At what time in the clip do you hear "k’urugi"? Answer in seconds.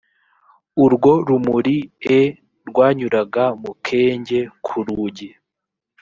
4.65-5.29